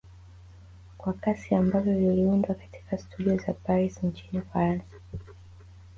[0.97, 4.95] Kwa kasi ambavyo viliundwa katika studio za Paris nchini Ufaransa